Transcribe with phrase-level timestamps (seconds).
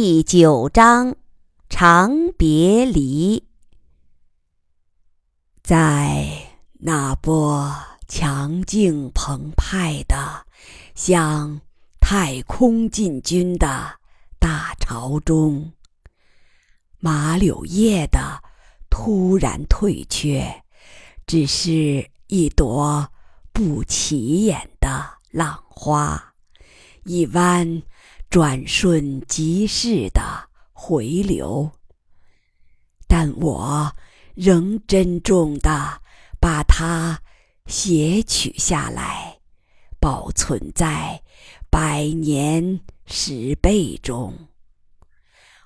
[0.00, 1.16] 第九章，
[1.68, 3.48] 长别离。
[5.60, 6.28] 在
[6.74, 7.74] 那波
[8.06, 10.46] 强劲澎湃的、
[10.94, 11.60] 向
[11.98, 13.98] 太空进军的
[14.38, 15.72] 大潮中，
[17.00, 18.40] 马柳叶的
[18.88, 20.62] 突然退却，
[21.26, 23.10] 只是一朵
[23.52, 26.34] 不起眼的浪花，
[27.02, 27.82] 一弯。
[28.30, 30.20] 转瞬即逝的
[30.72, 31.70] 回流，
[33.06, 33.90] 但我
[34.34, 36.00] 仍珍重地
[36.38, 37.20] 把它
[37.66, 39.38] 写取下来，
[39.98, 41.22] 保存在
[41.70, 44.34] 百年石碑中。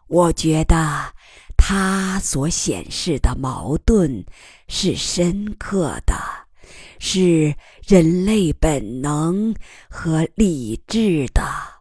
[0.07, 1.13] 我觉得
[1.57, 4.25] 它所显示的矛盾
[4.69, 6.15] 是深刻的，
[7.01, 9.53] 是人类本能
[9.91, 11.72] 和理智的。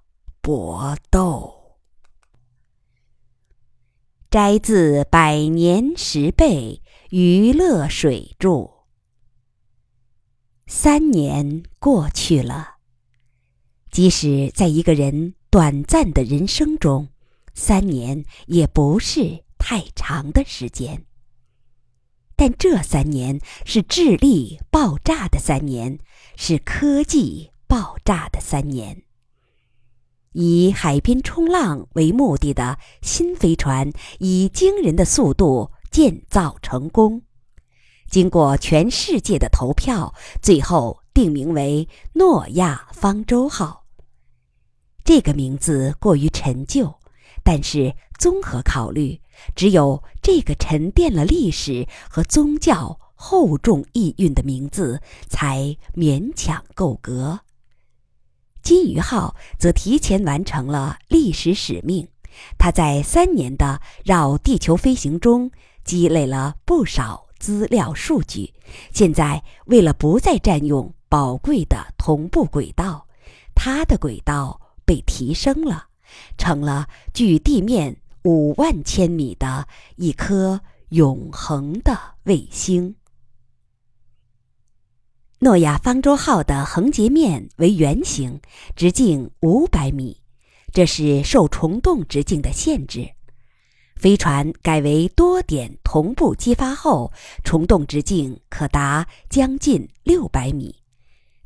[0.41, 1.77] 搏斗。
[4.31, 8.49] 摘自《百年十倍娱乐水著》。
[10.65, 12.77] 三年过去了，
[13.91, 17.09] 即使在一个人短暂的人生中，
[17.53, 21.05] 三年也不是太长的时间。
[22.35, 25.99] 但这三年是智力爆炸的三年，
[26.35, 29.03] 是科技爆炸的三年。
[30.33, 37.21] 以海边冲浪为目的的新飞船以惊人的速度建造成功，
[38.09, 43.85] 经过全世界的投票，最后定名为“诺亚方舟号”。
[45.03, 46.93] 这个名字过于陈旧，
[47.43, 49.19] 但是综合考虑，
[49.55, 57.41] 只有这个沉淀了历史和宗教厚重意蕴的名字才勉强够格。
[58.61, 62.07] 金鱼号则提前完成了历史使命，
[62.57, 65.51] 它在三年的绕地球飞行中
[65.83, 68.53] 积累了不少资料数据。
[68.91, 73.07] 现在，为了不再占用宝贵的同步轨道，
[73.55, 75.87] 它的轨道被提升了，
[76.37, 82.95] 成了距地面五万千米的一颗永恒的卫星。
[85.43, 88.39] 诺亚方舟号的横截面为圆形，
[88.75, 90.21] 直径五百米，
[90.71, 93.09] 这是受虫洞直径的限制。
[93.95, 97.11] 飞船改为多点同步激发后，
[97.43, 100.75] 虫洞直径可达将近六百米。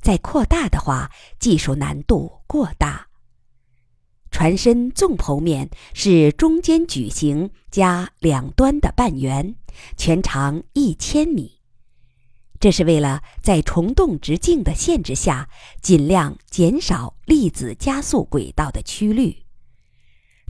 [0.01, 3.07] 再扩大的话，技术难度过大。
[4.29, 9.55] 船身纵剖面是中间矩形加两端的半圆，
[9.95, 11.61] 全长一千米。
[12.59, 15.49] 这是为了在虫洞直径的限制下，
[15.81, 19.43] 尽量减少粒子加速轨道的曲率。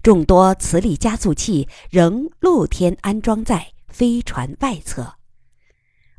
[0.02, 5.16] 众多磁力加速器仍露天安装在飞船外侧。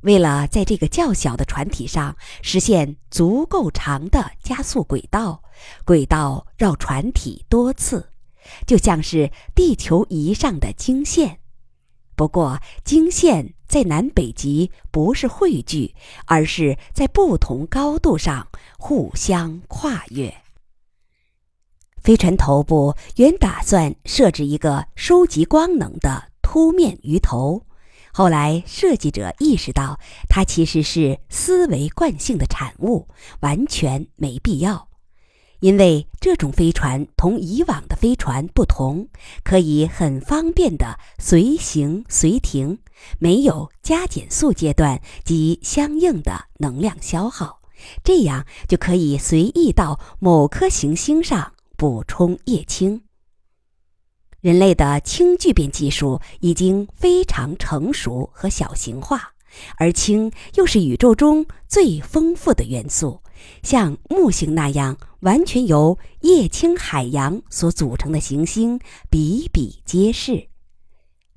[0.02, 5.42] 为了在这个较小的船体上实现足够长的加速轨道，
[5.84, 8.10] 轨道绕船体多次，
[8.66, 11.38] 就像是地球仪上的经线。
[12.14, 15.94] 不过，经线在南北极不是汇聚，
[16.26, 20.34] 而是在不同高度上互相跨越。
[22.02, 27.66] 飞船头部原打算设置一个收集光能的凸面鱼头，
[28.12, 29.98] 后来设计者意识到
[30.28, 33.08] 它其实是思维惯性的产物，
[33.40, 34.88] 完全没必要。
[35.60, 39.08] 因为这种飞船同以往的飞船不同，
[39.42, 42.78] 可以很方便的随行随停，
[43.18, 47.60] 没有加减速阶段及相应的能量消耗，
[48.04, 53.02] 这样就可以随意到某颗行星上补充液氢。
[54.40, 59.32] 人类的氢聚变技术已经非常成熟和小型化，
[59.78, 63.22] 而氢又是宇宙中最丰富的元素。
[63.62, 68.78] 像木星那样完全由液氢海洋所组成的行星
[69.10, 70.48] 比比皆是。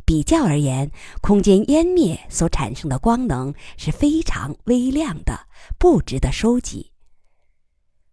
[0.06, 0.92] 比较而言，
[1.22, 5.48] 空间湮灭所产生的光能是非常微量的，
[5.78, 6.92] 不值得收集。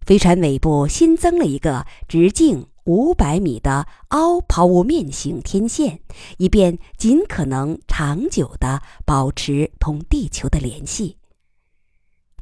[0.05, 6.01] 飞船尾部新增了一个直径五百米的凹抛物面型天线，
[6.37, 11.17] 以便尽可能长久地保持同地球的联系。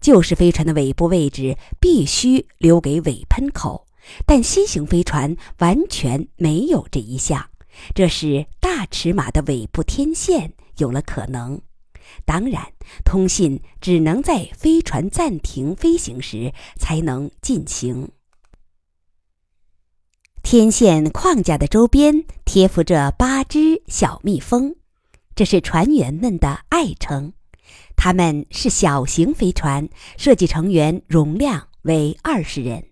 [0.04, 3.86] 就是飞船的尾部位置必须留给尾喷口，
[4.26, 7.48] 但新型飞船完全没有这一项，
[7.94, 11.58] 这是大尺码的尾部天线有了可能。
[12.26, 12.62] 当然，
[13.02, 18.10] 通信只能在飞船暂停飞行时才能进行。
[20.42, 24.76] 天线框架的周边贴附着八只小蜜蜂，
[25.34, 27.32] 这是船员们的爱称。
[27.96, 32.84] 它们是小型飞船，设计成员容量为二十人，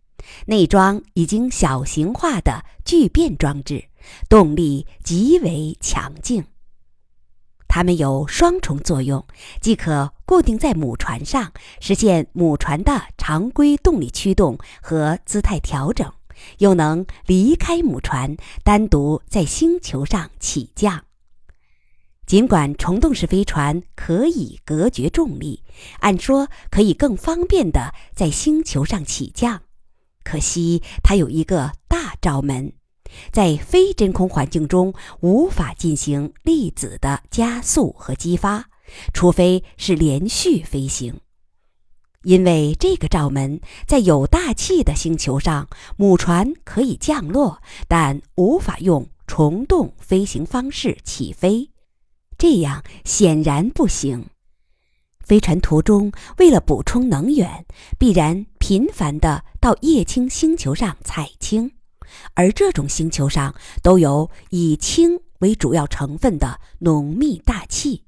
[0.46, 3.84] 内装已经小型化的聚变装置，
[4.28, 6.44] 动力极为强劲。
[7.68, 9.26] 它们有双重作用，
[9.60, 16.12] 既可固定在母船上，实现母船的常规动力驱动和姿态调整，
[16.58, 21.04] 又能离开母船，单独在星球上起降。
[22.26, 25.62] 尽管虫洞式飞船可以隔绝重力，
[26.00, 29.62] 按说可以更方便地在星球上起降，
[30.24, 32.72] 可惜它有一个大罩门。
[33.30, 38.70] 在非真空环境中无法进行粒子的加速和激发，
[39.12, 41.20] 除非是连续飞行。
[42.22, 51.71] 因为这个罩门在有大气的星球上，母船可以降落，但无法用虫洞飞行方式起飞，
[52.42, 54.26] 这样显然不行。
[55.20, 57.64] 飞船途中为了补充能源，
[58.00, 61.70] 必然频繁地到液氢星球上采氢。
[62.34, 68.02] 而这种星球上都有以氢为主要成分的浓密大气，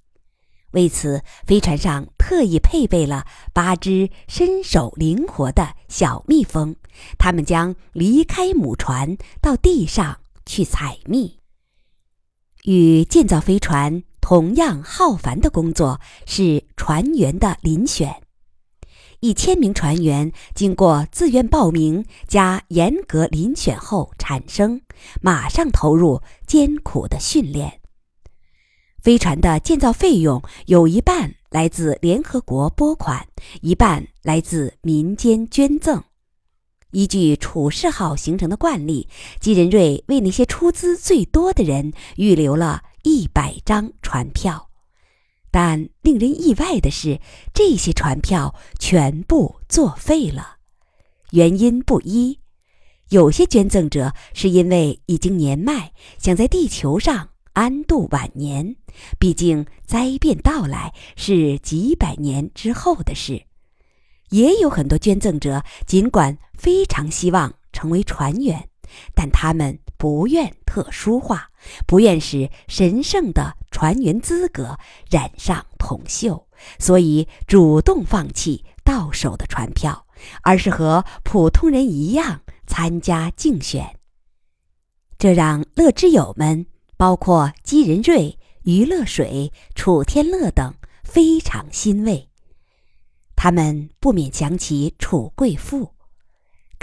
[0.72, 6.74] 为此，飞船上特意配备了八只身手灵活的小蜜蜂，
[7.18, 11.38] 它们将离开母船到地上去采蜜。
[12.64, 18.22] 与建造飞船同样浩繁的工作是船员的遴选。
[19.20, 24.80] 一千名船员经过自愿报名加严格遴选后产生，
[25.20, 27.82] 马上投入艰苦的训练。
[29.02, 33.26] 飞船的建造费用有一半来自联合国拨款，
[33.60, 36.02] 一半来自民间捐赠。
[36.92, 39.06] 依据楚世号形成的惯例，
[39.38, 44.70] 吉仁瑞为那些出资最多的人预留了一百张船票。
[45.52, 47.20] 但令人意外的是，
[47.54, 50.56] 这些船票全部作废了，
[51.30, 52.40] 原因不一。
[53.10, 58.74] 有些捐赠者是因为已经年迈，想在地球上安度晚年，
[59.20, 63.44] 毕竟灾变到来是几百年之后的事；
[64.30, 68.68] 也有很多捐赠者尽管非常希望成为船员，
[69.14, 71.48] 但他们不愿特殊化，
[71.86, 73.56] 不愿使神圣的。
[73.70, 74.78] 船员资格
[75.10, 76.44] 染上铜锈，
[76.78, 80.06] 所以主动放弃到手的船票，
[80.42, 83.98] 而是和普通人一样参加竞选。
[85.16, 86.66] 这让乐之友们，
[86.98, 92.28] 包括姬仁瑞、余乐水、楚天乐等非常欣慰。
[93.34, 95.94] 他们不免想起楚贵妇，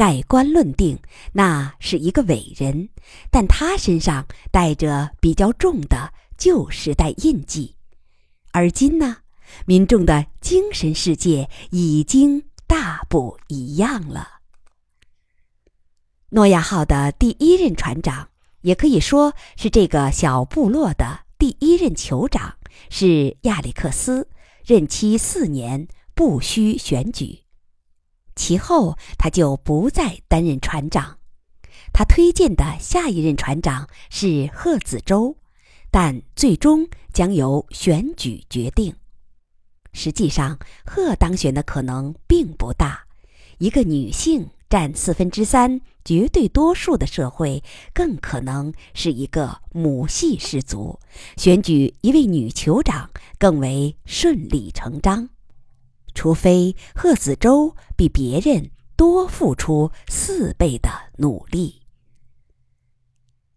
[0.01, 0.97] 盖棺论定，
[1.33, 2.89] 那是一个伟人，
[3.29, 6.11] 但他身上带着比较重的。
[6.39, 7.75] 旧时代印记，
[8.51, 9.17] 而今呢，
[9.67, 14.39] 民众的精神世界已经大不一样了。
[16.29, 18.29] 诺亚号的第一任船长，
[18.61, 22.55] 也可以说是这个小部落的第一任酋长，
[22.89, 24.27] 是亚历克斯，
[24.65, 27.40] 任期四年，不需选举。
[28.35, 31.17] 其后他就不再担任船长，
[31.93, 35.37] 他推荐的下一任船长是贺子舟。
[35.93, 38.95] 但最终将由选举决定。
[39.91, 43.03] 实际上，贺当选的可能并不大。
[43.57, 47.61] 一个女性占四分之三绝对多数的社会，
[47.93, 50.97] 更可能是一个母系氏族。
[51.35, 55.27] 选举一位女酋长更为顺理成章，
[56.13, 61.81] 除非贺子舟比别人多付出四倍的努力。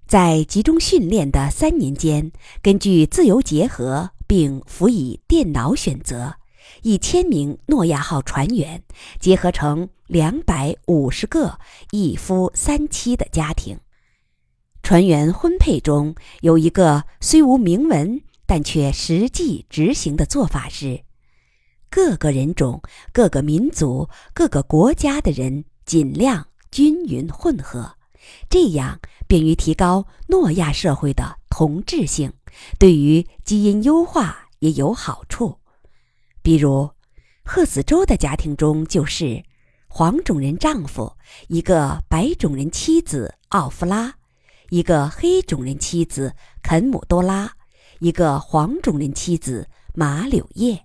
[0.07, 2.31] 在集中训练的三年间，
[2.63, 6.35] 根据自由结合并辅以电脑选择，
[6.83, 8.83] 一千名诺亚号船员
[9.19, 11.59] 结合成两百五十个
[11.91, 13.79] 一夫三妻的家庭。
[14.83, 21.03] 船员婚配中有一个虽无明文但却实际执行的做法是：
[21.95, 22.83] 各个人种、
[23.13, 27.95] 各个民族、各个国家的人尽量均匀混合，
[28.51, 28.99] 这样。
[29.29, 32.33] 便于提高诺亚社会的同质性，
[32.81, 35.61] 对于基因优化也有好处。
[36.43, 36.91] 比如，
[37.45, 39.45] 贺子洲的家庭中就是
[39.87, 44.13] 黄种人丈夫，一个白种人妻子奥夫拉，
[44.71, 47.53] 一个黑种人妻子肯姆多拉，
[48.01, 50.84] 一个黄种人妻子马柳叶。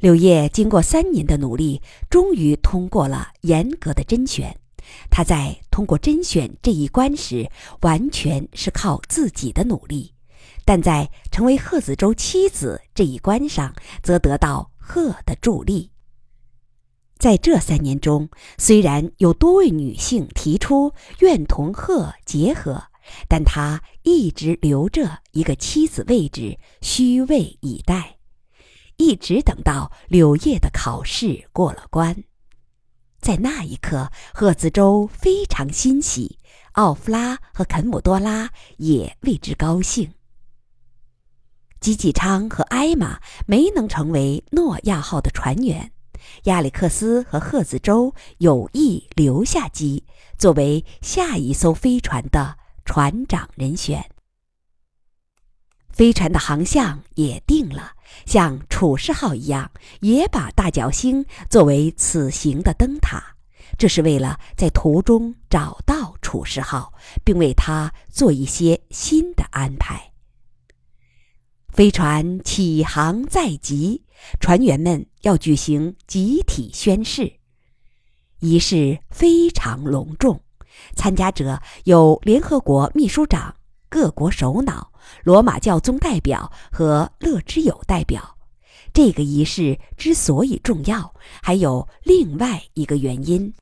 [0.00, 4.58] 柳叶经过三年的努力，终于通过了严格的甄选。
[5.10, 7.50] 他在通过甄选这一关时，
[7.82, 10.14] 完全是靠自己的努力；
[10.64, 15.90] 但在成为贺子洲妻子这一关上，则得到贺的助力。
[17.18, 22.84] 在这三年中，虽然有多位女性提出愿同贺结合，
[23.28, 28.16] 但他一直留着一个妻子位置，虚位以待，
[29.00, 32.22] 一直等到柳叶的考试过了关。
[33.18, 36.38] 在那一刻，贺子洲非常欣喜，
[36.72, 40.12] 奥夫拉和肯姆多拉也为之高兴。
[41.80, 45.92] 吉吉昌和艾玛没能成为诺亚号的船员，
[46.44, 50.04] 亚历克斯和贺子洲有意留下基，
[50.36, 54.10] 作为下一艘飞船的船长人选。
[55.88, 57.92] 飞船的航向也定了，
[58.26, 63.36] 像楚世号一样，也把大角星作为此行的灯塔。
[63.78, 66.92] 这是为了在途中找到楚世号，
[67.24, 70.12] 并为他做一些新的安排。
[71.68, 74.04] 飞船起航在即，
[74.40, 77.32] 船员们要举行集体宣誓，
[78.40, 80.42] 仪式非常隆重，
[80.96, 83.54] 参加者有联合国秘书长、
[83.90, 84.92] 各国首脑。
[85.24, 88.38] 罗马教宗代表和乐之友代表，
[88.94, 93.52] 这个仪式之所以重要，还有另外一个原因。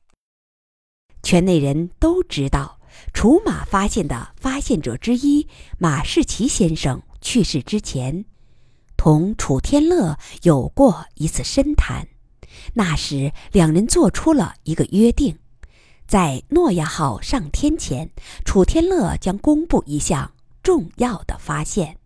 [1.23, 2.79] 圈内人都知道，
[3.13, 8.25] 楚马发现的发现者之一马士奇先生去世之前，
[8.95, 12.07] 同楚天乐有过一次深谈。
[12.73, 15.37] 那时，两人做出了一个约定，
[16.09, 18.09] 在诺亚号上天前，
[18.43, 20.31] 楚天乐将公布一项。
[20.63, 21.97] 重要的发现，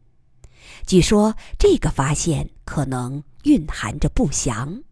[0.86, 4.84] 据说这个发现可能蕴含着不祥，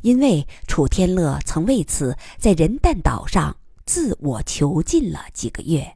[0.00, 5.94] 因为楚天乐曾为此在人蛋岛上自我囚禁了几个月。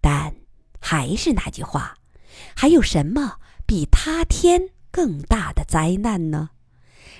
[0.00, 0.34] 但
[0.80, 1.94] 还是那句话，
[2.56, 6.50] 还有什么比他天更大的灾难呢？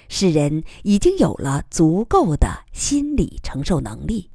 [0.09, 4.32] 世人已经有了足够的心理承受能力。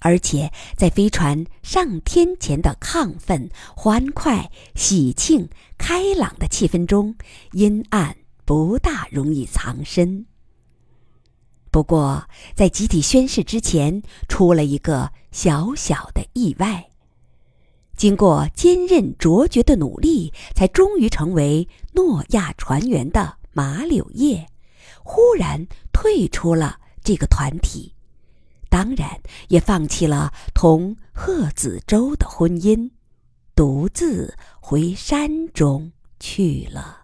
[0.00, 7.14] 而且在飞船上天前的亢奋、欢快、喜庆、开朗的气氛中，
[7.52, 10.26] 阴暗不大容易藏身。
[11.70, 16.88] 不过，在集体宣誓之前，出了一个小小的意外。
[17.96, 24.46] 经过坚韧卓绝的努力，才终于成为诺亚船员的马柳叶，
[25.04, 27.94] 忽然退出了这个团体。
[28.70, 32.92] 当然，也放弃了同贺子舟的婚姻，
[33.54, 36.99] 独自回山中去了。